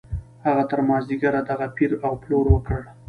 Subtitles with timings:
[0.45, 2.79] هغه تر مازديګره دغه پېر او پلور وکړ.